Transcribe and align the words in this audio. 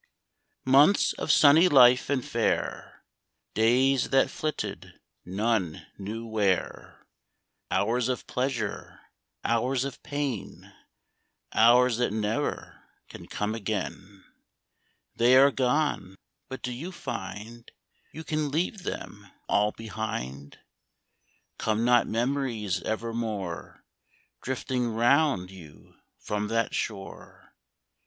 pNTHS 0.65 1.13
of 1.19 1.31
sunny 1.31 1.69
life 1.69 2.09
and 2.09 2.25
fair, 2.25 3.03
Days 3.53 4.09
that 4.09 4.31
flitted— 4.31 4.99
none 5.25 5.85
knew 5.99 6.25
where, 6.25 7.05
Hours 7.69 8.09
of 8.09 8.25
pleasure, 8.25 8.99
hours 9.43 9.83
of 9.85 10.01
pain, 10.01 10.73
Hours 11.53 11.97
that 11.97 12.11
ne'er 12.11 12.83
can 13.09 13.27
come 13.27 13.53
again; 13.53 14.23
They 15.15 15.35
are 15.35 15.51
gone, 15.51 16.15
but 16.49 16.63
do 16.63 16.71
you 16.73 16.91
find 16.91 17.71
You 18.11 18.23
can 18.23 18.49
leave 18.49 18.81
them 18.81 19.27
all 19.47 19.71
behind? 19.71 20.57
Come 21.59 21.85
not 21.85 22.07
memories 22.07 22.81
evermore 22.81 23.83
Drifting 24.41 24.87
round 24.89 25.51
you 25.51 25.93
from 26.17 26.47
that 26.47 26.73
shore 26.73 27.53